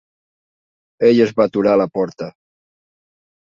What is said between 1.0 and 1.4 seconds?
Ell es